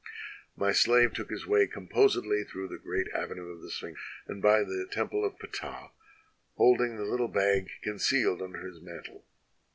[0.55, 4.87] "My slave took his way composedly through the great avenue of Sphinxes, and by the
[4.89, 5.91] temple of Ptah,
[6.55, 9.25] holding the little bag concealed under his mantle.